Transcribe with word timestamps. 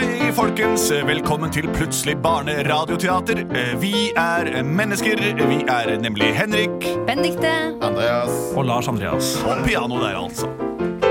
Hei, 0.00 0.32
folkens. 0.32 0.90
Velkommen 0.90 1.50
til 1.52 1.66
Plutselig 1.74 2.14
barneradioteater. 2.24 3.42
Vi 3.82 3.92
er 4.16 4.62
mennesker. 4.64 5.20
Vi 5.48 5.58
er 5.68 6.00
nemlig 6.00 6.30
Henrik. 6.38 6.86
Benedikte. 7.06 7.50
Andreas. 7.84 8.30
Og 8.56 8.64
Lars 8.64 8.88
Andreas. 8.88 9.34
Og 9.44 9.60
piano 9.66 10.00
der, 10.00 10.16
altså. 10.24 10.46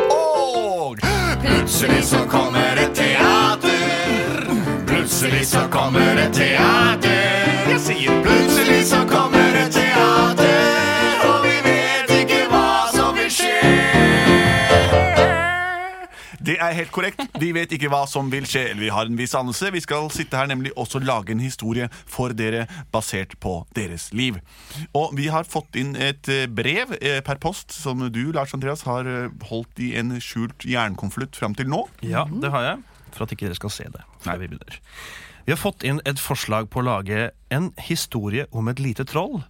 Og 0.10 0.98
Plutselig 1.46 2.04
så 2.04 2.24
kommer 2.30 2.82
et 2.82 2.96
teater. 2.98 4.50
Plutselig 4.88 5.46
så 5.48 5.68
kommer 5.72 6.26
et 6.26 6.34
teater. 6.34 7.70
jeg 7.70 7.80
sier 7.86 8.22
Plutselig 8.26 8.86
så 8.90 9.06
kommer 9.06 9.19
Det 16.50 16.56
er 16.58 16.74
helt 16.74 16.90
korrekt. 16.90 17.22
Vi 17.38 17.52
vet 17.54 17.70
ikke 17.76 17.92
hva 17.94 18.06
som 18.10 18.32
vil 18.34 18.48
skje, 18.50 18.72
eller 18.72 18.82
vi 18.82 18.90
har 18.94 19.06
en 19.06 19.18
viss 19.20 19.36
anelse. 19.38 19.70
Vi 19.76 19.84
skal 19.84 20.08
sitte 20.10 20.40
her 20.40 20.48
nemlig 20.50 20.72
også 20.80 20.98
lage 21.04 21.36
en 21.36 21.44
historie 21.44 21.86
for 22.10 22.34
dere 22.34 22.64
basert 22.90 23.36
på 23.44 23.60
deres 23.78 24.08
liv. 24.18 24.40
Og 24.98 25.14
vi 25.20 25.28
har 25.30 25.46
fått 25.46 25.78
inn 25.78 25.94
et 25.94 26.26
eh, 26.32 26.48
brev 26.50 26.96
eh, 26.98 27.20
per 27.26 27.38
post 27.44 27.76
som 27.76 28.02
du, 28.02 28.22
Lars 28.34 28.56
Andreas, 28.58 28.82
har 28.90 29.06
eh, 29.06 29.30
holdt 29.52 29.84
i 29.86 29.92
en 30.02 30.16
skjult 30.18 30.66
jernkonvolutt 30.66 31.38
fram 31.38 31.54
til 31.54 31.70
nå. 31.70 31.84
Ja, 32.02 32.26
det 32.26 32.50
har 32.56 32.66
jeg. 32.66 32.84
For 33.14 33.28
at 33.28 33.38
ikke 33.38 33.46
dere 33.46 33.62
skal 33.62 33.76
se 33.78 33.90
det. 33.94 34.06
Nei, 34.26 34.40
vi 34.42 34.50
begynner. 34.50 34.82
Vi 35.46 35.54
har 35.54 35.62
fått 35.62 35.86
inn 35.86 36.02
et 36.10 36.22
forslag 36.22 36.74
på 36.74 36.82
å 36.82 36.90
lage 36.90 37.30
en 37.54 37.76
historie 37.86 38.50
om 38.50 38.74
et 38.74 38.82
lite 38.82 39.06
troll 39.06 39.44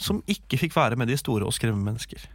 som 0.00 0.24
ikke 0.24 0.64
fikk 0.64 0.76
være 0.76 0.96
med 0.96 1.12
de 1.12 1.20
store 1.20 1.44
og 1.44 1.52
skremme 1.56 1.84
mennesker. 1.84 2.30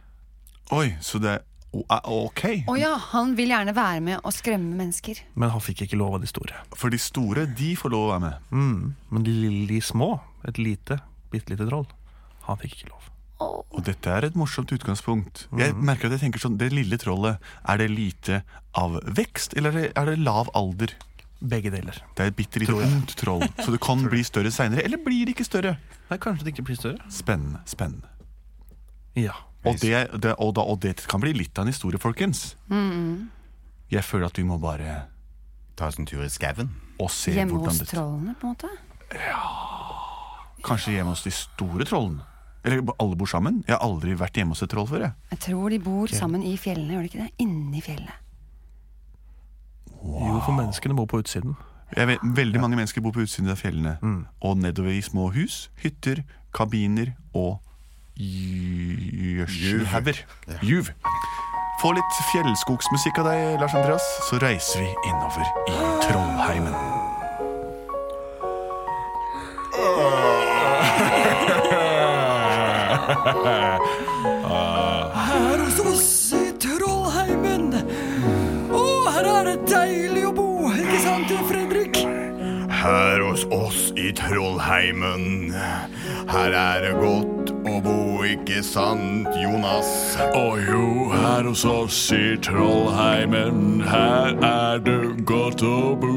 Oi, 0.72 0.92
så 1.02 1.18
det 1.22 1.40
er 1.40 1.42
er 1.42 1.51
ok. 1.72 2.42
Å 2.68 2.76
ja, 2.76 2.92
han 3.14 3.32
vil 3.38 3.52
gjerne 3.54 3.72
være 3.76 4.02
med 4.04 4.20
og 4.20 4.34
skremme 4.36 4.76
mennesker. 4.76 5.22
Men 5.40 5.54
han 5.54 5.64
fikk 5.64 5.86
ikke 5.86 5.98
lov 6.00 6.18
av 6.18 6.24
de 6.24 6.28
store. 6.30 6.58
For 6.76 6.92
de 6.92 7.00
store, 7.00 7.46
de 7.58 7.72
får 7.80 7.94
lov 7.94 8.08
å 8.08 8.12
være 8.12 8.24
med. 8.26 8.50
Mm. 8.52 8.82
Men 9.08 9.24
de, 9.26 9.36
de 9.70 9.80
små, 9.84 10.14
et 10.48 10.60
lite, 10.60 11.00
bitte 11.32 11.54
lite 11.54 11.68
troll, 11.70 11.88
han 12.48 12.60
fikk 12.60 12.76
ikke 12.76 12.92
lov. 12.92 13.08
Og 13.42 13.80
dette 13.86 14.10
er 14.12 14.26
et 14.26 14.36
morsomt 14.38 14.70
utgangspunkt. 14.74 15.46
Jeg 15.58 15.74
merker 15.74 16.06
at 16.06 16.16
jeg 16.16 16.28
tenker 16.28 16.42
sånn, 16.44 16.58
Det 16.60 16.68
lille 16.70 16.98
trollet, 17.00 17.42
er 17.66 17.80
det 17.80 17.88
lite 17.90 18.42
av 18.78 19.00
vekst, 19.16 19.56
eller 19.58 19.72
er 19.72 19.78
det, 19.80 19.88
er 19.98 20.12
det 20.12 20.20
lav 20.22 20.52
alder? 20.58 20.94
Begge 21.42 21.72
deler. 21.74 21.96
Det 22.14 22.22
er 22.22 22.30
et 22.30 22.38
bitte 22.38 22.60
lite 22.62 22.76
ungt 22.76 23.16
troll, 23.18 23.42
så 23.58 23.72
det 23.74 23.80
kan 23.82 24.04
bli 24.12 24.22
større 24.26 24.52
seinere. 24.54 24.84
Eller 24.86 25.00
blir 25.02 25.26
det 25.26 25.34
ikke 25.34 25.48
større? 25.48 25.74
Nei, 26.10 26.20
kanskje 26.22 26.46
det 26.46 26.54
ikke 26.54 26.68
blir 26.68 26.78
større? 26.78 27.10
Spennende. 27.10 27.64
spennende. 27.66 28.12
Ja. 29.18 29.34
Og 29.64 29.78
det, 29.78 29.94
det, 30.22 30.34
og, 30.42 30.54
da, 30.56 30.64
og 30.66 30.80
det 30.82 30.96
kan 31.06 31.22
bli 31.22 31.32
litt 31.36 31.58
av 31.58 31.66
en 31.66 31.70
historie, 31.72 32.00
folkens. 32.02 32.56
Jeg 33.92 34.04
føler 34.04 34.26
at 34.26 34.38
vi 34.38 34.46
må 34.48 34.58
bare 34.62 35.02
Ta 35.76 35.86
oss 35.88 35.96
en 35.98 36.04
tur 36.04 36.20
i 36.20 36.28
skauen. 36.28 36.68
Hjemme 37.00 37.62
hos 37.62 37.78
det 37.80 37.88
trollene, 37.88 38.34
på 38.38 38.44
en 38.44 38.52
måte. 38.52 38.68
Kanskje 40.62 40.92
hjemme 40.98 41.14
hos 41.14 41.24
de 41.24 41.32
store 41.32 41.86
trollene. 41.88 42.26
Eller 42.62 42.82
alle 43.00 43.16
bor 43.18 43.26
sammen. 43.26 43.64
Jeg 43.66 43.74
har 43.74 43.82
aldri 43.82 44.12
vært 44.14 44.36
hjemme 44.38 44.54
hos 44.54 44.62
et 44.62 44.70
troll 44.70 44.86
før. 44.86 45.06
jeg. 45.08 45.12
Jeg 45.32 45.40
tror 45.48 45.72
de 45.72 45.78
bor 45.82 46.12
sammen 46.12 46.44
i 46.46 46.52
fjellene, 46.60 46.92
gjør 46.94 47.00
de 47.00 47.10
ikke 47.10 47.22
det? 47.24 47.30
Inni 47.42 47.80
fjellet. 47.82 48.20
Jo, 50.02 50.36
for 50.44 50.52
menneskene 50.54 50.94
bor 50.94 51.08
på 51.10 51.22
utsiden. 51.22 51.56
Jeg 51.96 52.08
vet, 52.08 52.22
veldig 52.36 52.60
mange 52.60 52.76
mennesker 52.76 53.02
bor 53.04 53.12
på 53.16 53.24
utsiden 53.24 53.50
av 53.50 53.58
fjellene. 53.58 53.96
Og 54.40 54.56
nedover 54.60 54.94
i 54.94 55.02
små 55.02 55.30
hus, 55.34 55.70
hytter, 55.82 56.22
kabiner 56.54 57.14
og 57.34 57.58
gjødselhauger. 58.22 60.22
Juv. 60.62 60.86
Få 61.82 61.90
litt 61.96 62.14
fjellskogsmusikk 62.30 63.16
av 63.18 63.24
deg, 63.26 63.56
Lars 63.58 63.72
Andreas, 63.74 64.04
så 64.28 64.38
reiser 64.38 64.84
vi 64.84 64.90
innover 65.08 65.42
i 65.66 65.74
Trollheimen. 66.04 66.76
Her 75.26 75.58
hos 75.64 75.78
oss 75.82 76.30
i 76.38 76.54
Trollheimen. 76.62 77.66
Å, 78.70 78.84
her 79.16 79.26
er 79.32 79.42
det 79.50 79.58
deilig 79.66 80.22
å 80.30 80.32
bo, 80.38 80.70
ikke 80.70 81.02
sant, 81.02 81.26
Fredrik? 81.50 81.98
Her 82.82 83.18
hos 83.26 83.42
oss 83.50 83.90
i 83.98 84.14
Trollheimen. 84.22 85.50
Her 86.30 86.50
er 86.62 86.86
det 86.86 86.94
godt 87.02 87.41
å 87.72 87.80
bo, 87.84 87.98
ikke 88.26 88.60
sant, 88.64 89.28
Jonas? 89.40 89.88
Å 90.36 90.46
jo, 90.60 90.84
her 91.12 91.48
hos 91.48 91.64
oss 91.68 92.00
i 92.14 92.36
Trollheimen, 92.44 93.80
her 93.86 94.36
er 94.44 94.82
det 94.84 95.24
godt 95.28 95.64
å 95.64 95.94
bo. 95.98 96.14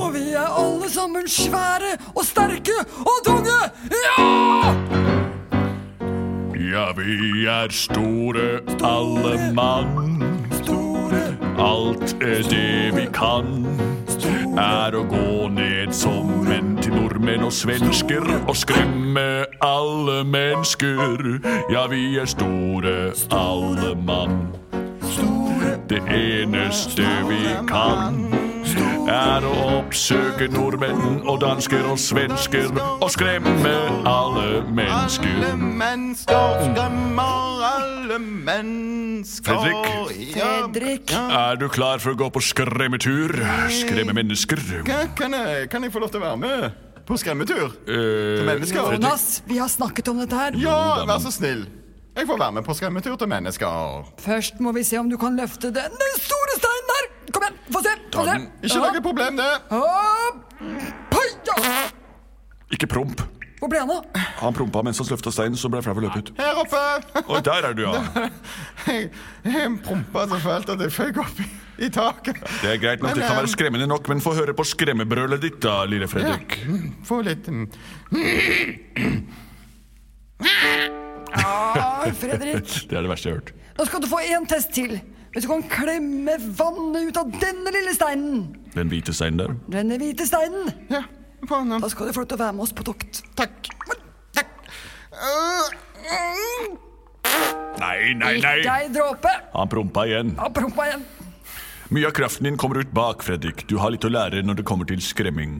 Og 0.00 0.14
vi 0.14 0.30
er 0.38 0.46
alle 0.46 0.88
sammen 0.90 1.28
svære 1.28 1.96
og 2.14 2.22
sterke 2.26 2.78
og 3.02 3.18
tunge. 3.26 3.58
Ja! 3.90 4.30
Ja, 6.70 6.92
vi 6.96 7.46
er 7.50 7.72
store, 7.74 8.60
alle 8.86 9.52
mann. 9.54 10.22
Store. 10.62 11.24
Alt 11.58 12.14
er 12.22 12.44
det 12.46 12.92
vi 12.94 13.06
kan. 13.12 13.66
Er 14.60 14.94
å 14.94 15.02
gå 15.08 15.48
ned 15.54 15.94
som 15.94 16.46
en 16.50 16.76
nordmenn 17.20 17.44
og 17.44 17.52
svensker 17.52 18.24
og 18.48 18.56
skremme 18.56 19.44
alle 19.60 20.24
mennesker. 20.24 21.40
Ja, 21.70 21.86
vi 21.86 22.16
er 22.16 22.24
store, 22.24 23.12
alle 23.30 23.94
mann. 23.94 24.48
Det 25.90 26.00
eneste 26.08 27.04
vi 27.28 27.42
kan, 27.68 28.22
er 29.10 29.44
å 29.44 29.52
oppsøke 29.80 30.48
nordmenn 30.48 31.20
og 31.28 31.40
dansker 31.42 31.84
og 31.90 31.98
svensker 31.98 32.70
og 32.78 33.08
skremme 33.12 33.74
alle 34.08 34.62
mennesker. 34.72 35.40
Alle 35.44 35.56
mennesker 35.60 36.60
skremmer 36.70 37.64
alle 37.68 38.18
mennesker. 38.18 39.50
Fredrik. 39.60 40.36
Fredrik. 40.38 41.12
Er 41.12 41.58
du 41.60 41.68
klar 41.68 41.98
for 42.00 42.14
å 42.14 42.22
gå 42.22 42.30
på 42.32 42.44
skremmetur? 42.48 43.42
Skremme 43.82 44.16
mennesker? 44.16 44.62
Kan, 44.86 45.10
kan, 45.18 45.36
jeg, 45.36 45.68
kan 45.68 45.84
jeg 45.84 45.92
få 45.92 46.06
lov 46.06 46.14
til 46.14 46.22
å 46.22 46.30
være 46.30 46.40
med 46.46 46.70
på 47.10 47.18
skremmetur? 47.20 47.74
Eh, 47.84 48.38
Til 48.40 48.46
mennesker? 48.48 48.94
Jonas, 48.96 49.26
vi 49.50 49.58
har 49.60 49.68
snakket 49.72 50.08
om 50.12 50.22
dette 50.22 50.38
her. 50.38 50.56
Ja, 50.62 51.04
vær 51.08 51.20
så 51.22 51.32
snill. 51.34 51.66
Jeg 52.16 52.26
får 52.26 52.38
være 52.40 52.52
med 52.58 52.64
på 52.66 52.74
skremmetur 52.74 53.16
til 53.20 53.28
mennesker. 53.30 54.06
Først 54.20 54.58
må 54.60 54.72
vi 54.76 54.82
se 54.86 54.98
om 54.98 55.08
du 55.10 55.16
kan 55.20 55.36
løfte 55.38 55.70
den 55.74 55.94
store 56.20 56.56
steinen 56.58 56.90
der. 56.94 57.10
Kom 57.30 57.44
igjen, 57.46 57.58
få 57.70 57.82
se. 57.84 57.92
Få 58.14 58.24
se. 58.26 58.38
Ikke 58.66 58.80
noe 58.82 59.02
problem, 59.04 59.38
det. 59.38 59.50
Ikke 62.70 62.86
promp. 62.90 63.22
Hvor 63.60 63.68
ble 63.68 63.80
han 63.82 63.90
av? 63.92 64.06
Han 64.40 64.54
prompa 64.56 64.80
mens 64.86 64.98
han 65.02 65.08
løfta 65.10 65.30
steinen, 65.34 65.58
så 65.60 65.68
ble 65.68 65.80
jeg 65.82 65.84
flau 65.84 65.98
og 65.98 66.04
løp 66.06 66.14
ut. 66.16 66.30
Her 66.38 66.60
oppe. 66.62 66.80
Oi, 67.26 67.40
der 67.44 67.66
er 67.68 67.74
du, 67.76 67.82
ja. 67.84 68.28
Jeg, 68.90 69.10
jeg 69.44 69.72
prompa 69.84 70.22
så 70.30 70.38
fælt 70.40 70.70
at 70.72 70.80
jeg 70.80 70.92
føk 70.94 71.18
opp 71.20 71.40
i, 71.44 71.46
i 71.80 71.88
taket. 71.92 72.40
Det 72.60 72.74
er 72.74 72.80
greit 72.82 73.02
nok, 73.02 73.14
det 73.16 73.24
kan 73.24 73.38
være 73.40 73.50
skremmende 73.52 73.86
nok, 73.90 74.08
men 74.12 74.20
få 74.24 74.34
høre 74.36 74.54
på 74.56 74.66
skremmebrølet 74.68 75.40
ditt, 75.42 75.60
da, 75.64 75.80
lille 75.88 76.08
Fredrik. 76.10 76.58
Få 77.08 77.22
litt 77.26 77.48
mm, 77.48 77.66
Ah, 81.30 82.04
Fredrik. 82.18 82.66
Det 82.90 82.96
er 82.96 83.04
det 83.04 83.10
verste 83.10 83.28
jeg 83.30 83.36
har 83.36 83.40
hørt. 83.40 83.52
Nå 83.78 83.86
skal 83.86 84.02
du 84.02 84.08
få 84.10 84.20
en 84.34 84.46
test 84.50 84.72
til. 84.76 84.98
Hvis 85.30 85.44
du 85.46 85.50
kan 85.52 85.62
klemme 85.70 86.34
vannet 86.58 87.06
ut 87.10 87.18
av 87.20 87.28
denne 87.38 87.70
lille 87.70 87.92
steinen. 87.94 88.40
Den 88.74 88.90
hvite 88.90 89.14
steinen 89.14 89.38
der. 89.38 89.52
Denne 89.70 89.98
hvite 90.00 90.26
steinen. 90.26 90.72
Ja, 90.90 91.04
få 91.46 91.60
den. 91.62 91.76
Da 91.84 91.90
skal 91.92 92.10
du 92.10 92.16
få 92.16 92.24
lov 92.24 92.30
til 92.32 92.40
å 92.40 92.42
være 92.42 92.56
med 92.58 92.66
oss 92.66 92.74
på 92.74 92.86
tokt. 92.88 93.22
Takk. 93.38 93.70
Takk. 94.34 94.50
Mm. 95.14 96.78
Nei, 97.80 97.96
nei, 98.18 98.34
Ikke 98.40 98.56
nei! 98.66 98.82
dråpe. 98.92 99.30
Han 99.54 99.70
prompa 99.70 100.04
igjen. 100.10 100.34
Han 100.40 100.52
prompa 100.56 100.88
igjen. 100.90 101.06
Mye 101.90 102.06
av 102.06 102.12
kraften 102.14 102.44
din 102.44 102.56
kommer 102.56 102.78
ut 102.78 102.92
bak, 102.92 103.22
Fredrik. 103.22 103.64
Du 103.66 103.74
har 103.82 103.90
litt 103.90 104.04
å 104.06 104.10
lære 104.12 104.44
når 104.46 104.60
det 104.60 104.64
kommer 104.68 104.86
til 104.86 105.00
skremming. 105.02 105.56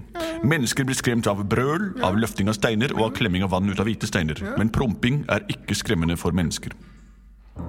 Mennesker 0.46 0.86
blir 0.86 0.94
skremt 0.94 1.26
av 1.26 1.40
brøl, 1.50 1.88
av 2.06 2.14
løfting 2.22 2.46
av 2.46 2.54
steiner 2.54 2.94
og 2.94 3.08
av 3.08 3.16
klemming 3.16 3.42
av 3.42 3.50
vann 3.50 3.66
ut 3.66 3.80
av 3.82 3.88
hvite 3.88 4.06
steiner. 4.06 4.38
Men 4.54 4.70
promping 4.70 5.24
er 5.26 5.42
ikke 5.50 5.74
skremmende 5.74 6.14
for 6.20 6.30
mennesker. 6.30 6.76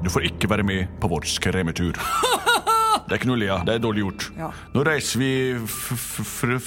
Du 0.06 0.12
får 0.14 0.30
ikke 0.30 0.52
være 0.52 0.66
med 0.68 0.94
på 1.02 1.10
vår 1.10 1.26
skremmetur. 1.32 1.98
Det 1.98 3.10
er 3.10 3.18
ikke 3.18 3.32
noe 3.32 3.40
å 3.40 3.42
le 3.42 3.50
av. 3.50 3.66
Det 3.66 3.74
er 3.74 3.82
dårlig 3.82 4.06
gjort. 4.06 4.28
Ja. 4.38 4.52
Nå 4.76 4.86
reiser 4.86 5.24
vi 5.24 5.32
fru 5.66 6.60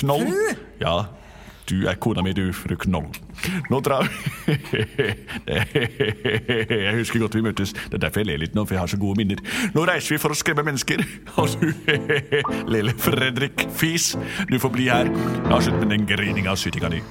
Knoll. 0.00 0.24
Fru? 0.32 0.56
Ja. 0.80 0.96
Du 1.68 1.86
er 1.88 1.96
kona 1.96 2.22
mi, 2.22 2.32
du, 2.36 2.52
fru 2.52 2.76
Knoll. 2.76 3.08
Nå 3.72 3.80
drar 3.84 4.04
vi 4.04 4.56
Jeg 5.48 6.94
husker 6.98 7.24
godt 7.24 7.38
vi 7.38 7.44
møttes. 7.46 7.72
Det 7.72 7.98
er 7.98 8.04
derfor 8.06 8.20
jeg 8.20 8.30
ler 8.32 8.42
litt 8.44 8.56
nå, 8.56 8.66
for 8.68 8.76
jeg 8.76 8.84
har 8.84 8.92
så 8.92 9.00
gode 9.00 9.20
minner. 9.22 9.40
Nå 9.74 9.86
reiser 9.88 10.16
vi 10.16 10.22
for 10.22 10.34
å 10.34 10.38
skremme 10.38 10.66
mennesker. 10.66 11.04
Og 11.40 11.48
lille 12.74 12.96
Fredrik 13.00 13.68
Fis, 13.74 14.12
du 14.50 14.58
får 14.60 14.74
bli 14.76 14.90
her. 14.92 15.12
Avslutt 15.48 15.70
slutt 15.70 15.86
med 15.86 15.94
den 15.96 16.08
grininga 16.08 16.52
og 16.52 16.60
sytinga 16.60 16.92
di. 16.92 17.04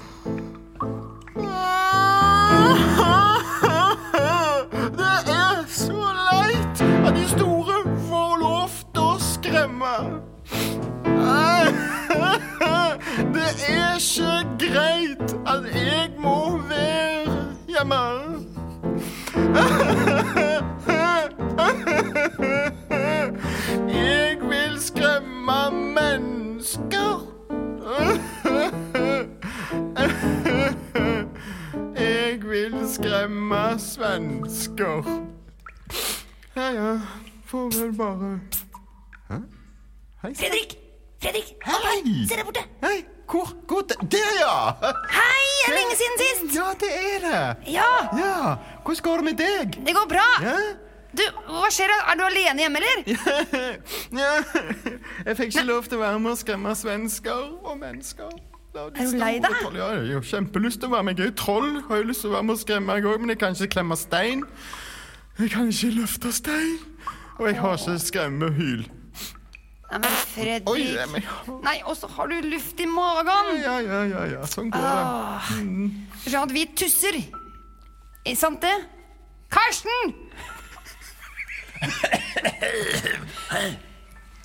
Skremme 33.23 33.79
svensker. 33.79 35.03
Ja, 36.55 36.71
ja. 36.71 36.99
Får 37.47 37.71
vel 37.71 37.93
bare 37.93 38.39
Hæ? 39.29 39.35
Hei. 40.23 40.33
Fredrik! 40.35 40.77
Fredrik! 41.21 41.55
Hei! 41.63 42.27
Se 42.27 42.35
der 42.35 42.43
borte! 42.43 42.59
Hei, 42.81 43.05
hvor? 43.31 43.47
hvor 43.67 43.81
der, 43.87 44.33
ja! 44.41 44.75
Hei! 45.09 45.45
Det 45.65 45.71
Er 45.71 45.77
lenge 45.77 45.95
siden 45.95 46.19
sist? 46.19 46.55
Ja, 46.55 46.67
det 46.79 46.91
er 46.91 47.19
det. 47.29 47.71
Ja, 47.73 47.91
Ja, 48.17 48.55
Hvordan 48.83 49.03
går 49.03 49.15
det 49.15 49.23
med 49.23 49.37
deg? 49.37 49.85
det 49.87 49.95
går 49.95 50.07
bra. 50.09 50.27
Ja? 50.43 50.57
Du, 51.17 51.23
hva 51.47 51.69
skjer? 51.71 51.95
Er 52.11 52.19
du 52.19 52.23
alene 52.27 52.59
hjemme, 52.59 52.79
eller? 52.79 52.97
ja. 54.23 54.33
Jeg 55.25 55.37
fikk 55.37 55.53
ikke 55.55 55.69
lov 55.69 55.87
til 55.87 56.01
å 56.01 56.03
være 56.03 56.19
med 56.19 56.35
og 56.35 56.41
skremme 56.43 56.75
svensker 56.75 57.55
og 57.63 57.77
mennesker. 57.79 58.35
Er 58.73 58.89
du 58.89 59.17
lei 59.17 59.35
deg? 59.39 59.51
troll- 59.61 59.75
Ja, 59.77 59.87
jeg 60.01 60.13
har 60.17 60.21
kjempelyst 60.25 60.79
til 60.81 60.89
å 60.89 60.95
være 60.95 61.03
med. 61.03 61.19
Jeg 61.19 61.27
er 61.27 61.35
troll. 61.37 61.81
Har 61.87 61.97
jo 62.01 62.03
lyst 62.09 62.21
til 62.21 62.29
å 62.31 62.33
være 62.33 62.43
med 62.47 62.53
og 62.55 62.59
skremme, 62.63 62.95
jeg 62.97 63.03
òg, 63.05 63.19
men 63.21 63.29
jeg 63.29 63.39
kan 63.39 63.53
ikke 63.53 63.67
klemme 63.75 63.97
stein. 63.97 64.43
Jeg 65.39 65.51
kan 65.51 65.69
ikke 65.69 65.91
løfte 65.99 66.31
stein. 66.33 66.79
Og 67.39 67.47
jeg 67.47 67.57
har 67.61 67.77
ikke 67.77 67.99
skremmehyl. 67.99 68.83
Nei, 69.93 69.99
men 69.99 70.09
Fredrik 70.33 70.69
Oi, 70.69 70.83
meg. 71.11 71.25
Nei, 71.63 71.75
og 71.85 71.95
så 71.97 72.07
har 72.09 72.27
du 72.27 72.41
luft 72.49 72.79
i 72.81 72.85
magen. 72.89 73.61
Ja, 73.61 73.77
ja, 73.79 73.99
ja, 74.09 74.23
ja. 74.31 74.41
Sånn 74.49 74.71
går 74.73 74.81
det. 74.81 74.89
Ah. 74.89 75.51
Sånn 76.25 76.41
at 76.47 76.51
vi 76.55 76.65
tusser. 76.73 77.19
Er 78.25 78.35
sant 78.39 78.61
det? 78.61 78.73
Karsten! 79.53 80.15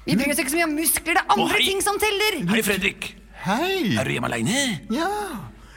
Vi 0.05 0.17
trenger 0.17 0.35
ikke 0.41 0.51
så 0.51 0.57
mye 0.57 0.69
muskler, 0.73 1.15
det 1.17 1.23
er 1.23 1.33
andre 1.37 1.59
ting 1.65 1.81
som 1.85 1.99
teller. 2.01 2.39
Hei, 2.51 2.63
Fredrik. 2.65 3.15
Hei! 3.49 3.95
Er 3.97 4.05
du 4.05 4.13
hjemme 4.13 4.29
alene? 4.29 4.57
Ja. 4.93 5.09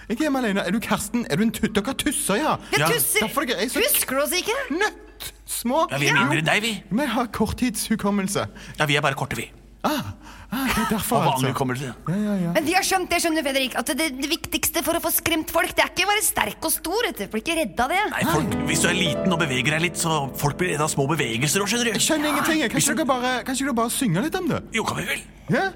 Jeg 0.10 0.18
er 0.18 0.26
hjemme 0.26 0.42
alene. 0.42 0.66
Er 0.68 0.74
du 0.76 0.80
Karsten? 0.84 1.24
Er 1.32 1.40
du 1.40 1.46
en 1.46 1.54
tutt? 1.56 1.72
Dere 1.78 1.94
tusser, 1.96 2.42
ja. 2.42 2.58
Vi 2.72 2.82
tusser. 2.82 3.24
derfor 3.24 3.46
er 3.48 3.54
jeg 3.62 3.72
så- 3.72 3.80
Husker 3.86 4.18
du 4.18 4.22
oss 4.26 4.34
ikke? 4.36 4.56
Nøtt! 4.76 5.32
Små. 5.48 5.88
Ja, 5.92 5.98
Vi 5.98 6.08
er 6.08 6.14
mindre 6.14 6.38
enn 6.42 6.46
deg, 6.46 6.62
vi. 6.62 6.84
Men 6.90 7.06
jeg 7.08 7.14
har 7.16 7.28
korttidshukommelse. 7.28 8.48
Ja, 8.80 8.86
Vi 8.86 8.96
er 8.98 9.02
bare 9.02 9.16
korte, 9.16 9.36
vi. 9.38 9.50
Ah, 9.84 10.14
ah, 10.52 10.68
det 10.68 10.78
er 10.78 10.90
derfor, 10.98 11.16
Og 11.18 11.24
vanlig 11.26 11.34
altså. 11.34 11.54
hukommelse. 11.54 11.94
Ja, 12.08 12.14
ja, 12.16 12.34
ja. 12.44 12.52
Men 12.54 12.66
vi 12.66 12.74
har 12.74 12.84
skjønt 12.84 13.10
det, 13.10 13.22
skjønner 13.24 13.42
Fredrik, 13.42 13.76
at 13.76 13.86
det, 13.88 14.22
det 14.22 14.30
viktigste 14.30 14.84
for 14.84 14.94
å 14.94 15.02
få 15.02 15.10
skremt 15.12 15.50
folk, 15.50 15.74
det 15.76 15.86
er 15.86 15.90
ikke 15.90 16.06
å 16.06 16.12
være 16.12 16.24
sterk 16.24 16.66
og 16.66 16.72
stor. 16.72 17.02
Du 17.18 17.26
blir 17.28 17.42
ikke 17.42 17.56
redd 17.58 17.80
av 17.80 17.90
det. 17.90 18.02
Nei, 18.12 18.24
folk, 18.34 18.50
Hvis 18.68 18.82
du 18.82 18.88
er 18.90 18.94
liten 19.00 19.32
og 19.34 19.40
beveger 19.40 19.72
deg 19.72 19.82
litt, 19.82 19.96
så 19.98 20.30
folk 20.38 20.58
blir 20.58 20.74
redd 20.76 20.82
av 20.82 20.90
små 20.92 21.08
bevegelser 21.08 21.62
òg, 21.64 21.68
skjønner 21.72 21.86
Jeg 21.86 21.94
du. 21.94 22.00
skjønner 22.00 22.28
ingenting. 22.36 22.60
jeg. 22.60 22.72
Kanskje 22.72 22.96
dere 22.96 23.06
bare, 23.06 23.74
bare 23.74 23.90
synger 23.90 24.22
litt 24.24 24.36
om 24.36 24.48
det? 24.50 24.62
Jo, 24.74 24.84
kan 24.84 24.98
vi 24.98 25.06
vel? 25.06 25.22
Ja? 25.50 25.72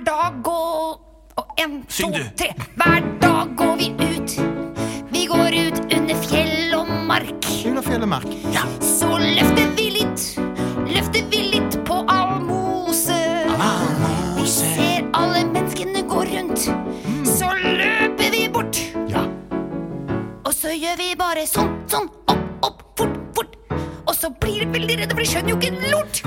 Hver 0.00 0.14
dag 0.16 0.36
går 0.42 1.00
og 1.36 1.46
En, 1.60 1.72
to, 1.88 2.06
du. 2.08 2.22
tre. 2.38 2.54
Hver 2.76 3.02
dag 3.20 3.50
går 3.56 3.74
vi 3.76 3.88
ut. 4.00 4.32
Vi 5.12 5.26
går 5.28 5.56
ut 5.66 5.80
under 5.96 6.22
fjell 6.22 6.72
og 6.78 6.88
mark. 7.06 7.48
Under 7.66 7.82
fjellet 7.84 8.24
Ja. 8.54 8.62
Så 8.80 9.10
løfter 9.20 9.68
vi 9.76 9.90
litt, 9.98 10.24
løfter 10.88 11.26
vi 11.28 11.42
litt 11.52 11.76
på 11.84 11.98
almose. 12.08 13.18
Vi 14.38 14.46
ser 14.48 15.04
alle 15.12 15.44
menneskene 15.52 16.06
gå 16.08 16.24
rundt. 16.32 16.64
Så 17.28 17.52
løper 17.60 18.32
vi 18.32 18.48
bort. 18.48 18.80
Ja. 19.12 19.26
Og 20.46 20.54
så 20.54 20.72
gjør 20.72 20.96
vi 20.96 21.12
bare 21.18 21.44
sånn, 21.44 21.76
sånn, 21.92 22.08
opp, 22.24 22.39
så 24.20 24.28
blir 24.40 24.60
de 24.64 24.72
veldig 24.74 24.96
redde, 25.00 25.14
for 25.16 25.22
de 25.24 25.28
skjønner 25.30 25.50
jo 25.50 25.56
ikke 25.56 25.70
en 25.72 25.90
lort. 25.94 26.20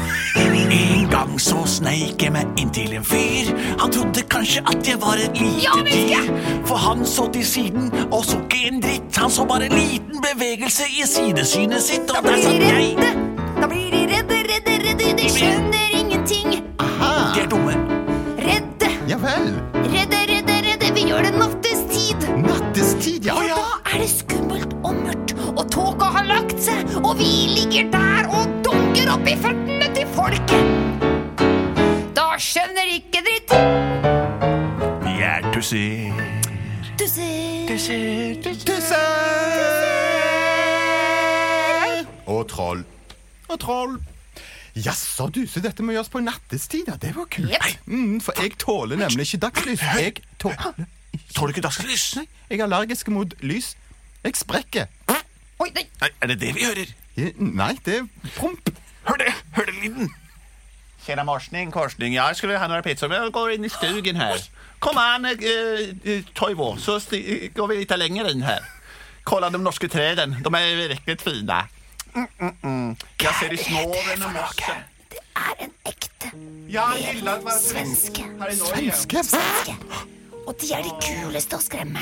En 0.74 1.10
gang 1.12 1.34
så 1.42 1.60
sneik 1.70 2.24
jeg 2.26 2.34
meg 2.34 2.48
inntil 2.62 2.96
en 2.98 3.06
fyr. 3.06 3.52
Han 3.82 3.92
trodde 3.94 4.24
kanskje 4.34 4.64
at 4.72 4.88
jeg 4.90 4.98
var 5.04 5.22
et 5.22 5.38
lite 5.38 5.84
dyr. 5.90 6.32
For 6.66 6.80
han 6.82 7.06
så 7.06 7.28
til 7.36 7.46
siden 7.46 7.92
og 8.10 8.24
så 8.26 8.40
ikke 8.42 8.64
en 8.72 8.82
dritt. 8.84 9.20
Han 9.22 9.30
så 9.32 9.46
bare 9.46 9.70
en 9.70 9.78
liten 9.78 10.24
bevegelse 10.26 10.88
i 10.90 11.06
sidesynet 11.08 11.84
sitt, 11.86 12.10
og 12.10 12.26
der 12.26 12.42
satt 12.42 12.66
jeg. 12.66 12.96
redde. 12.98 13.12
Da 13.62 13.70
blir 13.70 13.92
de 13.94 14.02
redde, 14.10 14.40
redde, 14.50 14.78
redde. 14.88 15.12
De 15.22 15.30
skjønner 15.30 15.94
ingenting. 16.00 16.58
Aha. 16.82 17.12
De 17.36 17.44
er 17.46 17.52
dumme. 17.54 17.78
Redde, 18.42 18.90
Ja 19.12 19.20
vel. 19.22 19.52
redde, 19.94 20.24
redde, 20.34 20.58
redde. 20.72 20.94
Vi 20.98 21.06
gjør 21.12 21.28
det 21.30 21.36
nattestid. 21.38 22.26
Nattestid, 22.48 23.30
ja. 23.30 23.38
Og 23.38 23.46
ja. 23.52 23.62
da 23.62 23.94
er 23.94 24.02
det 24.02 24.10
skummelt 24.18 24.74
og 24.82 24.98
mørkt, 25.06 25.36
har 26.14 26.28
lagt 26.30 26.60
seg, 26.62 26.86
og 27.02 27.18
vi 27.20 27.30
ligger 27.50 27.90
der 27.94 28.30
og 28.30 28.52
dunker 28.66 29.12
opp 29.16 29.28
i 29.30 29.36
føttene 29.40 29.90
til 29.96 30.08
folket. 30.14 30.64
Da 32.18 32.28
skjønner 32.42 32.94
ikke 33.00 33.24
dritt. 33.26 33.54
Vi 35.08 35.14
er 35.26 35.42
tusser. 35.54 36.24
Tusser. 37.00 37.68
Tusser. 37.70 38.58
Tusser! 38.68 39.04
Og 42.30 42.48
troll. 42.50 42.84
Og 43.50 43.60
troll. 43.60 43.98
Jaså, 44.74 45.28
du, 45.30 45.44
så 45.46 45.62
dette 45.62 45.84
må 45.86 45.94
gjøres 45.94 46.10
på 46.10 46.22
nattestid, 46.24 46.88
ja. 46.90 46.96
Det 46.98 47.12
var 47.16 47.28
kult. 47.30 47.52
Yep. 47.52 47.86
Mm, 47.86 48.18
for 48.26 48.34
jeg 48.42 48.56
tåler 48.62 48.98
nemlig 48.98 49.28
ikke 49.28 49.44
dagslys. 49.46 49.82
Jeg 50.00 50.14
tåler 50.42 50.86
Tåler 51.36 51.52
du 51.52 51.54
ikke 51.54 51.66
dagslys? 51.68 52.16
Nei, 52.18 52.26
jeg 52.50 52.60
er 52.60 52.66
allergisk 52.66 53.10
mot 53.14 53.36
lys. 53.46 53.76
Jeg 54.24 54.38
sprekker. 54.40 54.90
Oi, 55.60 55.70
nei. 55.76 55.86
Nei, 56.02 56.10
Er 56.22 56.28
det 56.28 56.40
det 56.42 56.56
vi 56.56 56.66
hører? 56.66 56.88
Eh, 57.18 57.32
Nei, 57.38 57.74
det 57.86 57.98
er 58.00 58.08
promp. 58.38 58.70
Hør 59.06 59.18
det! 59.22 59.34
Hør 59.56 59.66
den 59.70 59.80
lyden! 59.84 60.10
Tjena 61.06 61.24
morsning, 61.28 61.72
korsning. 61.72 62.14
Jag 62.16 62.36
skulle 62.40 62.58
ha 62.58 62.68
noen 62.72 62.84
pizza 62.84 63.08
Vi 63.12 63.18
går 63.36 63.54
inn 63.58 63.66
i 63.66 63.70
stugen 63.70 64.16
her. 64.16 64.40
Kom 64.80 64.98
an, 64.98 65.26
eh, 65.26 66.24
Toivo, 66.36 66.76
så 66.80 66.96
sti- 67.00 67.52
går 67.54 67.68
vi 67.68 67.76
litt 67.82 67.92
lenger 68.00 68.30
inn 68.32 68.42
her. 68.44 68.64
Kolla 69.24 69.50
de 69.50 69.58
norske 69.60 69.88
trærne. 69.88 70.42
de 70.44 70.56
er 70.56 70.76
virkelig 70.76 71.20
fine. 71.22 71.62
Mm, 72.16 72.28
mm, 72.40 72.56
mm. 72.64 72.98
Jeg 73.22 73.34
ser 73.40 73.54
i 73.54 73.58
snåren 73.58 74.24
och 74.24 74.32
mossen. 74.32 74.84
Det 75.10 75.20
er 75.36 75.64
en 75.64 75.72
ekte 75.86 76.32
Ja, 76.70 76.94
jag 76.98 77.16
gillar 77.16 77.38
att 77.38 77.44
vara 77.44 77.60
svenske. 77.60 78.22
här 78.40 78.50
i 78.54 78.56
Norge. 78.56 78.92
Svenske. 78.92 79.24
Svenske. 79.24 79.76
Og 80.48 80.56
de 80.62 80.74
er 80.74 80.84
de 80.84 80.92
kuleste 81.02 81.56
å 81.56 81.62
skremme. 81.62 82.00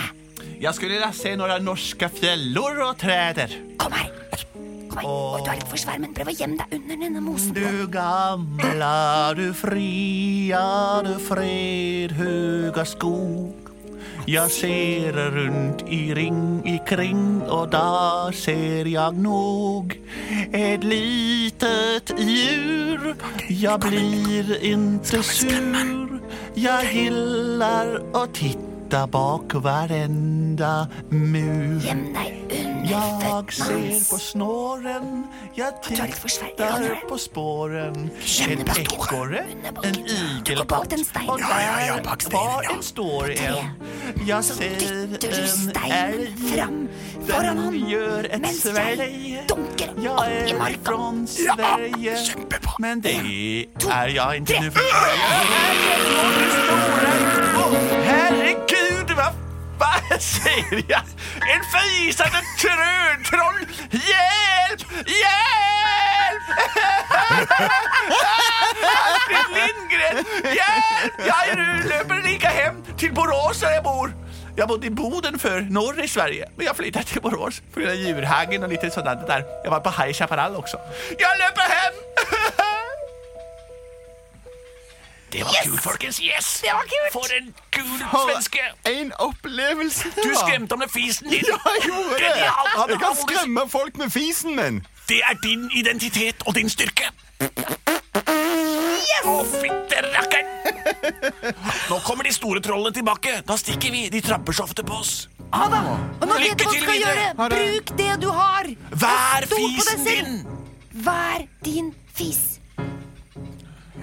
Jag 0.63 0.75
skulle 0.75 0.93
vilja 0.93 1.11
se 1.11 1.35
några 1.35 1.57
norska 1.57 2.09
fjällor 2.09 2.89
och 2.89 2.97
träder. 2.97 3.57
Kom 3.77 3.91
her. 3.91 4.11
Kom 4.89 4.97
her. 4.97 5.05
Oi, 5.09 5.41
du 5.41 5.49
er 5.49 5.57
litt 5.57 5.71
for 5.71 5.81
svær, 5.81 5.97
men 5.97 6.11
prøv 6.13 6.29
å 6.29 6.35
gjemme 6.37 6.59
deg 6.59 6.75
under 6.77 6.99
denne 7.01 7.21
mosen. 7.25 7.55
Du 7.57 7.87
gamla, 7.89 9.33
du 9.33 9.47
fria, 9.57 10.61
du 11.07 11.15
fredhöga 11.25 12.85
skog? 12.85 13.71
Jeg 14.29 14.53
ser 14.53 15.17
rundt 15.33 15.81
i 15.89 16.13
ring 16.13 16.61
i 16.69 16.77
kring 16.85 17.41
og 17.41 17.71
da 17.73 18.29
ser 18.29 18.85
jeg 18.85 19.17
nog. 19.17 19.97
Et 20.53 20.85
litet 20.85 22.13
djur. 22.21 23.15
Jeg 23.49 23.79
blir 23.81 24.57
inte 24.61 25.23
sur. 25.25 26.21
Jag 26.53 26.93
gillar 26.93 28.03
att 28.13 28.37
titta 28.91 29.07
bak 29.07 29.53
varenda 29.53 30.87
mur 31.09 31.79
Gjem 31.79 32.13
deg 32.13 32.51
under 32.51 32.71
Jeg 32.91 33.53
ser 33.55 33.99
på 34.09 34.17
snåren, 34.19 35.23
jeg 35.55 35.67
er 35.67 36.01
litt 36.01 36.17
for 36.19 36.27
svær. 36.27 36.49
Ja, 36.59 36.65
det 36.67 36.81
tittar 36.81 36.83
er. 36.89 37.03
på 37.07 37.17
spåren. 37.17 38.09
Et 38.19 38.71
ekorre, 38.81 39.43
en 39.85 39.95
steinen. 41.05 41.29
og 41.29 41.39
der 41.39 42.33
var 42.33 42.67
en 42.73 42.83
stor 42.83 43.31
en. 43.31 43.71
Jeg 44.27 44.43
ser 44.43 44.75
en 44.83 45.71
elg. 45.87 46.35
Den 47.29 47.79
gjør 47.87 48.27
et 48.27 48.47
svelg. 48.59 49.01
Jeg 50.03 50.43
er 50.51 50.75
fra 50.83 50.99
Sverige, 51.31 52.15
men 52.79 53.03
det 53.03 53.15
er 53.87 54.07
jeg 54.17 54.35
ikke. 54.41 54.71
Herregud, 58.03 58.70
sier 60.31 60.81
jeg? 60.89 61.03
En 61.53 61.63
fisende 61.73 62.41
trøntroll! 62.59 63.61
Hjelp! 63.91 64.85
Hjelp! 65.07 66.45
Astrid 68.91 69.53
Lindgren! 69.57 70.25
Hjelp! 70.57 71.21
Jeg 71.25 71.61
løper 71.91 72.25
like 72.25 72.51
hjem 72.57 72.83
til 72.97 73.13
Borås 73.13 73.63
der 73.63 73.77
jeg 73.77 73.83
bor. 73.83 74.11
Jeg 74.57 74.67
bodde 74.67 74.87
i 74.87 74.89
Boden 74.89 75.39
før, 75.39 75.61
norr 75.69 76.03
i 76.03 76.07
Sverige. 76.07 76.45
Men 76.57 76.67
jeg 76.67 76.75
flyttet 76.75 77.05
til 77.07 77.21
Borås 77.23 77.61
av 77.77 77.95
djurhagen 77.95 78.63
og 78.63 78.69
litt 78.73 78.83
sånt. 78.93 79.07
Jeg 79.07 79.71
var 79.71 79.79
på 79.79 79.93
High 79.95 80.13
Chaparral 80.13 80.57
også. 80.59 80.77
Jeg 81.19 81.39
løper 81.39 81.60
Det 85.31 85.43
var 85.47 85.55
kult, 85.63 85.81
folkens. 85.83 86.19
Yes! 86.19 86.47
Det 86.65 86.71
var 86.75 86.87
kult. 86.91 87.11
For 87.13 87.35
en 87.37 87.53
kul 87.71 87.91
For 88.11 88.31
svenske. 88.31 88.63
en 88.91 89.11
opplevelse 89.19 90.09
det 90.15 90.17
var. 90.17 90.31
Du 90.33 90.35
skremte 90.41 90.73
ham 90.75 90.79
med 90.83 90.91
fisen 90.91 91.29
din. 91.31 91.45
Ja, 91.47 91.57
jeg 91.75 91.87
gjorde 91.87 92.17
det. 92.19 92.23
Genialt. 92.25 92.73
Han 92.77 92.89
Jeg 92.89 92.99
kan 92.99 93.15
skremme 93.21 93.65
folk 93.69 93.97
med 93.97 94.09
fisen 94.11 94.55
min. 94.59 94.81
Det 95.09 95.21
er 95.29 95.39
din 95.43 95.69
identitet 95.75 96.43
og 96.47 96.55
din 96.55 96.69
styrke. 96.69 97.09
Yes! 97.41 99.25
Å, 99.25 99.37
fitte 99.51 100.01
rakkeren! 100.11 100.47
Nå 101.89 101.99
kommer 102.05 102.27
de 102.27 102.33
store 102.35 102.61
trollene 102.63 102.93
tilbake. 102.95 103.37
Da 103.47 103.57
stikker 103.59 103.91
vi. 103.93 104.05
De 104.13 104.21
trapper 104.25 104.55
så 104.55 104.65
ofte 104.67 104.83
på 104.87 104.99
oss. 104.99 105.13
Ha 105.51 105.67
det. 105.71 105.81
Og 106.21 106.27
nå 106.29 106.37
vet 106.39 106.57
du 106.59 106.63
hva 106.67 106.73
du 106.75 106.81
skal 106.83 107.01
gjøre. 107.01 107.27
Bruk 107.55 107.93
det 107.99 108.11
du 108.23 108.29
har. 108.35 108.71
Vær 109.03 109.47
fisen 109.51 110.05
din. 110.07 110.41
Vær 111.07 111.45
din 111.65 111.93
fis. 112.15 112.50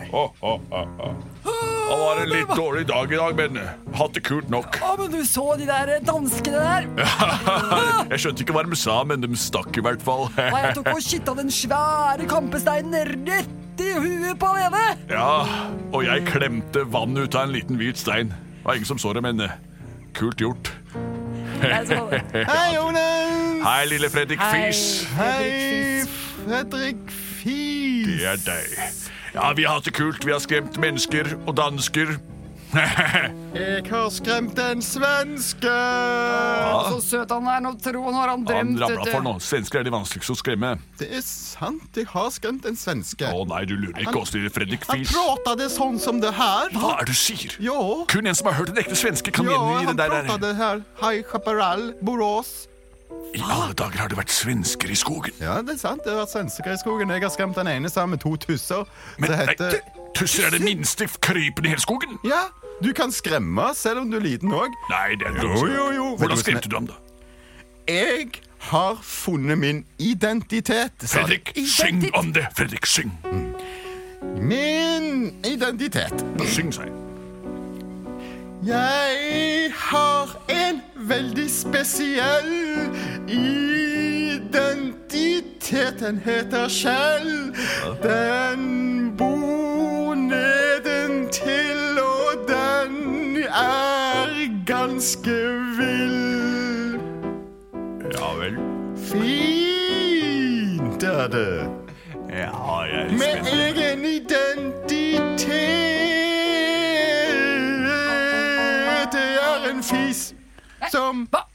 Det 0.08 1.96
var 1.98 2.20
en 2.22 2.30
litt 2.30 2.50
dårlig 2.56 2.86
dag 2.88 3.12
i 3.12 3.16
dag, 3.16 3.36
men 3.36 3.58
hatt 3.96 4.14
det 4.16 4.22
kult 4.26 4.50
nok. 4.52 4.78
Å, 4.84 4.94
men 5.00 5.12
du 5.12 5.20
så 5.26 5.44
de 5.60 5.68
der 5.68 5.94
danskene 6.04 6.62
der? 6.64 6.88
Jeg 8.12 8.22
skjønte 8.24 8.44
ikke 8.44 8.56
hva 8.56 8.64
de 8.68 8.78
sa, 8.78 8.98
men 9.08 9.24
de 9.24 9.30
stakk 9.38 9.78
i 9.80 9.84
hvert 9.84 10.02
fall. 10.04 10.28
Nei, 10.38 10.62
jeg 10.66 10.76
tok 10.78 10.90
og 10.94 11.00
kitta 11.04 11.34
den 11.38 11.52
svære 11.52 12.28
kampesteinen 12.30 13.14
rett 13.28 13.82
i 13.84 13.92
huet 13.94 14.38
på 14.40 14.52
han 14.52 14.68
ene. 14.68 14.84
Ja, 15.12 15.32
og 15.92 16.02
jeg 16.06 16.24
klemte 16.28 16.82
vann 16.90 17.16
ut 17.18 17.36
av 17.38 17.46
en 17.46 17.54
liten 17.54 17.78
hvit 17.80 18.00
stein. 18.00 18.32
Det 18.32 18.64
var 18.66 18.80
ingen 18.80 18.90
som 18.90 19.00
så 19.00 19.12
det, 19.16 19.22
men 19.24 19.40
eh, 19.44 19.54
kult 20.18 20.42
gjort. 20.42 20.72
Hei, 21.62 22.74
Jonas. 22.74 23.62
Hei, 23.64 23.78
lille 23.90 24.10
Fredrik 24.12 24.42
Fis. 24.52 24.82
Hei, 25.18 26.04
Fredrik 26.44 27.06
Fis. 27.10 28.06
Det 28.08 28.26
er 28.34 28.42
deg. 28.46 29.07
Ja, 29.38 29.52
vi 29.54 29.64
har 29.68 29.78
hatt 29.78 29.84
det 29.86 29.94
kult. 29.94 30.24
Vi 30.26 30.32
har 30.34 30.40
skremt 30.42 30.74
mennesker 30.82 31.36
og 31.46 31.54
dansker. 31.58 32.16
Jeg 33.54 33.84
har 33.88 34.08
skremt 34.12 34.58
en 34.60 34.82
svenske. 34.84 35.74
Så 36.90 36.98
søt 37.06 37.30
han 37.32 37.46
er. 37.48 37.62
Nå 37.64 37.70
tror 37.80 38.02
han 38.10 38.16
har 38.18 38.32
han 38.34 38.42
Han 38.42 38.44
drømt. 38.44 38.80
rabla 38.82 38.98
vet 39.06 39.12
for 39.14 39.24
noe. 39.24 39.38
nå. 39.38 39.44
Svensker 39.46 39.80
er 39.80 39.86
de 39.88 39.92
vanskeligste 39.94 40.34
å 40.34 40.38
skremme. 40.42 40.72
Det 41.00 41.08
er 41.16 41.22
sant, 41.24 41.86
jeg 41.96 42.10
har 42.12 42.28
skremt 42.34 42.66
en 42.68 42.76
svenske. 42.76 43.24
Å 43.30 43.46
nei, 43.48 43.62
du 43.70 43.72
lurer 43.78 44.02
ikke 44.04 44.20
oss, 44.20 44.34
lille 44.36 44.52
Fredrik 44.52 44.84
Han 44.90 45.00
Fis. 45.00 45.14
pratade 45.16 45.70
sånn 45.72 45.96
som 46.02 46.20
det 46.20 46.34
her. 46.36 46.68
Hva 46.76 46.92
er 46.98 47.08
det 47.08 47.14
du 47.16 47.20
sier? 47.22 47.56
Ja. 47.70 47.78
Kun 48.12 48.26
en 48.28 48.36
som 48.36 48.50
har 48.50 48.58
hørt 48.60 48.74
en 48.74 48.82
ekte 48.84 48.98
svenske, 49.00 49.32
kan 49.32 49.48
Ja, 49.48 49.56
gjengi 49.78 49.94
det 49.94 49.96
der. 50.02 50.18
pratade 50.28 50.52
her. 50.60 50.84
Hei, 51.00 51.14
Chaparral, 51.30 51.94
Borås. 52.02 52.66
I 53.34 53.40
alle 53.44 53.74
dager 53.76 53.98
har 54.00 54.08
det 54.08 54.16
vært 54.18 54.32
svensker 54.32 54.90
i 54.90 54.96
skogen. 54.96 55.34
Ja, 55.40 55.58
det 55.62 55.74
er 55.76 55.80
sant. 55.82 56.00
Det 56.04 56.12
har 56.14 56.22
vært 56.24 56.32
svensker 56.32 56.72
i 56.72 56.78
skogen. 56.80 57.10
Jeg 57.12 57.22
har 57.22 57.30
skremt 57.34 57.56
den 57.58 57.68
ene 57.68 57.90
sammen 57.92 58.16
med 58.16 58.22
to 58.24 58.36
tusser. 58.40 58.84
Men 59.18 59.30
det 59.30 59.36
nei, 59.38 59.46
heter 59.52 59.70
det- 59.70 59.82
tusser 60.16 60.46
er 60.46 60.50
det 60.56 60.62
minste 60.64 61.06
krypen 61.20 61.64
i 61.66 61.68
hele 61.68 61.80
skogen. 61.80 62.18
Ja, 62.24 62.48
du 62.82 62.92
kan 62.92 63.12
skremme 63.12 63.74
selv 63.74 64.00
om 64.00 64.10
du 64.10 64.16
er 64.16 64.20
liten 64.24 64.50
òg. 64.50 64.72
Nei, 64.90 65.14
det 65.16 65.26
er 65.26 65.42
Jo, 65.42 65.66
jo, 65.66 65.90
jo. 65.92 66.16
Hvordan 66.16 66.38
skremte 66.38 66.68
du 66.68 66.76
ham, 66.76 66.86
da? 66.86 66.94
Jeg 67.88 68.28
har 68.58 68.98
funnet 69.02 69.58
min 69.58 69.84
identitet. 69.98 70.92
Fredrik, 71.04 71.52
identitet. 71.56 71.68
Syng 71.68 72.10
om 72.14 72.32
det. 72.32 72.46
Fredrik, 72.56 72.86
syng. 72.86 73.12
Min 74.40 75.34
identitet. 75.44 76.24
Syng, 76.46 76.72
sa 76.72 76.82
jeg. 76.82 76.92
Jeg 78.66 79.72
har 79.74 80.28
en 80.48 80.80
veldig 80.96 81.50
spesiell 81.50 82.48
identitet. 83.28 86.00
Den 86.00 86.18
heter 86.24 86.68
skjell. 86.68 87.54
Den 88.02 89.16
bor 89.16 90.14
nedentil, 90.14 91.98
og 91.98 92.48
den 92.48 93.36
er 93.36 94.48
ganske 94.66 95.58
vill. 95.78 96.98
Ja 98.12 98.32
vel. 98.38 98.56
Fint 98.96 101.02
er 101.02 101.28
det. 101.28 101.68
Ja, 102.30 102.84
jeg 102.84 102.92
er 102.92 103.12
Med 103.12 103.46
egen 103.52 104.04
identitet. 104.04 105.48
Det 109.12 109.28
er 109.40 109.70
en 109.70 109.82
fis 109.82 110.34
som 110.92 111.28
Hva? 111.32 111.47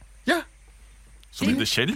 Heter 1.50 1.66
Kjell. 1.70 1.94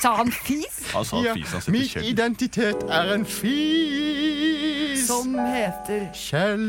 Sa 0.00 0.14
han 0.16 0.32
fis? 0.32 0.80
Han 0.94 1.04
sa 1.04 1.20
ja. 1.24 1.34
fis, 1.36 1.50
han 1.52 1.60
heter 1.60 1.72
Min 1.74 1.88
Kjell. 1.88 2.04
identitet 2.10 2.82
er 2.88 3.12
en 3.14 3.26
fis. 3.26 5.06
Som 5.06 5.34
heter 5.38 6.08
Kjell. 6.16 6.66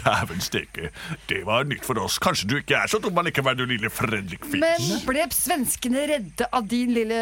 Dæven 0.00 0.40
steke. 0.40 0.90
Det 1.28 1.40
var 1.46 1.64
nytt 1.66 1.84
for 1.84 1.98
oss. 1.98 2.18
Kanskje 2.22 2.48
du 2.48 2.56
ikke 2.60 2.76
er 2.78 2.86
så 2.92 3.00
dum 3.02 3.18
allikevel, 3.18 3.56
du 3.58 3.64
lille 3.66 3.90
Fredrik 3.90 4.44
Fis. 4.46 4.60
Men 4.62 5.00
ble 5.08 5.24
svenskene 5.34 6.04
redde 6.12 6.46
av 6.54 6.68
din 6.70 6.92
lille 6.94 7.18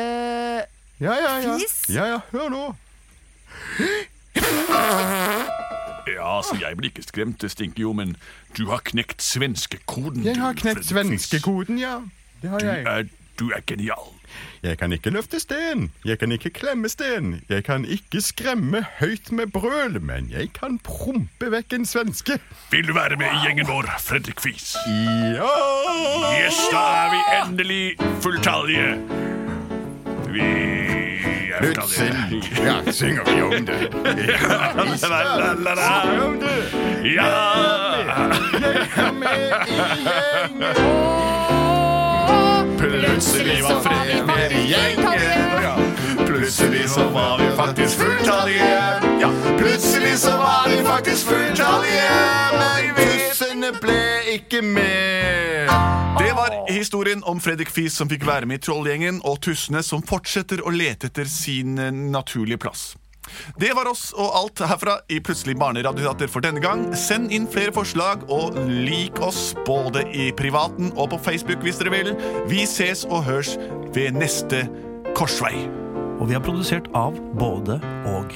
Ja, 1.01 1.15
ja, 1.15 1.33
ja. 1.45 1.57
Fis? 1.59 1.79
Ja, 1.95 2.05
ja, 2.13 2.21
hør 2.35 2.49
nå. 2.53 2.67
Ja, 6.09 6.37
altså, 6.39 6.57
jeg 6.61 6.77
blir 6.77 6.89
ikke 6.91 7.03
skremt, 7.05 7.41
det 7.43 7.51
stinker 7.53 7.83
jo, 7.85 7.93
men 7.93 8.17
du 8.57 8.67
har 8.71 8.81
knekt 8.85 9.23
svenskekoden. 9.23 10.25
Jeg 10.25 10.37
har 10.41 10.53
knekt 10.57 10.87
svenskekoden, 10.89 11.79
ja. 11.81 11.99
Det 12.43 12.51
har 12.51 12.59
Du 12.63 12.67
jeg. 12.67 12.83
er, 12.87 13.05
du 13.39 13.51
er 13.55 13.61
genial. 13.67 14.15
Jeg 14.63 14.79
kan 14.79 14.93
ikke 14.93 15.11
løfte 15.11 15.41
sten, 15.41 15.91
jeg 16.05 16.19
kan 16.19 16.33
ikke 16.33 16.51
klemme 16.51 16.89
sten, 16.89 17.43
jeg 17.49 17.65
kan 17.65 17.85
ikke 17.85 18.21
skremme 18.21 18.85
høyt 18.99 19.33
med 19.33 19.47
brøl, 19.55 20.01
men 20.03 20.31
jeg 20.31 20.51
kan 20.57 20.79
prompe 20.85 21.51
vekk 21.55 21.73
en 21.79 21.87
svenske. 21.87 22.39
Vil 22.71 22.89
du 22.89 22.95
være 22.95 23.17
med 23.17 23.31
i 23.31 23.45
gjengen 23.47 23.69
vår, 23.69 23.89
Fredrik 24.03 24.41
Fis? 24.43 24.75
Ja! 25.39 25.55
Yes, 26.43 26.59
da 26.73 26.85
er 27.05 27.15
vi 27.15 27.23
endelig 27.39 27.97
fulltallige. 28.21 28.99
Vi 30.29 30.43
er 30.43 31.63
Plutselig 31.63 32.43
ja, 32.59 32.93
synger 32.93 33.25
vi 33.27 33.43
om 33.43 33.67
det. 33.67 33.81
Ja, 34.29 34.85
vi 34.85 34.99
synger 34.99 36.23
om 36.27 36.39
det. 36.43 36.59
Ja! 37.15 37.33
Jeg 38.59 38.89
Er 38.99 39.13
med 39.13 39.37
i 39.67 39.75
gjengen. 40.05 41.38
Plutselig 42.89 43.63
var 43.63 43.81
Fredrik 43.81 44.27
med 44.27 44.53
i 44.53 44.63
gjengen. 44.71 45.95
Plutselig 46.27 46.91
så 46.91 47.09
var 47.09 47.39
vi 47.39 47.57
faktisk 47.57 47.99
fulltallige. 47.99 48.65
Ja, 49.21 49.31
plutselig 49.59 50.19
så 50.19 50.31
var 50.31 50.69
vi 50.69 50.85
faktisk 50.85 51.27
fulltallige. 51.27 52.11
Men 52.53 52.95
Tussene 52.97 53.73
ble 53.81 54.01
ikke 54.33 54.63
med. 54.63 55.69
Det 56.19 56.33
var 56.37 56.73
historien 56.73 57.23
om 57.25 57.41
Fredrik 57.41 57.71
Fis 57.71 57.93
som 57.93 58.09
fikk 58.09 58.25
være 58.27 58.49
med 58.49 58.63
i 58.63 58.65
Trollgjengen, 58.65 59.21
og 59.25 59.43
tussene 59.45 59.83
som 59.85 60.03
fortsetter 60.03 60.65
å 60.65 60.73
lete 60.73 61.13
etter 61.13 61.29
sin 61.29 61.79
eh, 61.79 61.93
naturlige 61.93 62.59
plass. 62.65 62.95
Det 63.61 63.73
var 63.77 63.91
oss 63.91 64.11
og 64.17 64.35
alt 64.43 64.63
herfra 64.69 64.99
i 65.13 65.21
Plutselig 65.25 65.57
barneradioteater 65.61 66.31
for 66.33 66.45
denne 66.45 66.63
gang. 66.65 66.87
Send 66.99 67.33
inn 67.35 67.49
flere 67.51 67.75
forslag, 67.75 68.25
og 68.33 68.57
lik 68.69 69.21
oss 69.25 69.53
både 69.67 70.05
i 70.15 70.31
privaten 70.37 70.93
og 70.97 71.13
på 71.15 71.23
Facebook 71.31 71.65
hvis 71.67 71.81
dere 71.83 71.95
vil. 71.97 72.15
Vi 72.51 72.65
ses 72.69 73.05
og 73.09 73.27
hørs 73.29 73.57
ved 73.97 74.17
neste 74.19 74.67
korsvei. 75.19 75.55
Og 76.19 76.27
vi 76.31 76.39
har 76.39 76.45
produsert 76.45 76.91
av 76.99 77.19
både 77.39 77.79
og. 78.11 78.35